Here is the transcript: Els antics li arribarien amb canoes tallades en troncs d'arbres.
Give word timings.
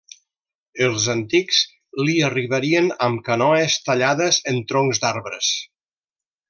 Els 0.85 1.03
antics 1.13 1.59
li 2.07 2.17
arribarien 2.31 2.91
amb 3.09 3.23
canoes 3.29 3.79
tallades 3.91 4.43
en 4.55 4.63
troncs 4.73 5.05
d'arbres. 5.05 5.57